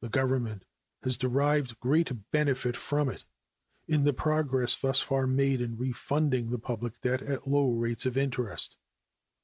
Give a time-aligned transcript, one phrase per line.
[0.00, 0.64] The Government
[1.02, 3.24] has derived great benefit from it
[3.88, 8.16] in the progress thus far made in refunding the public debt at low rates of
[8.16, 8.76] interest.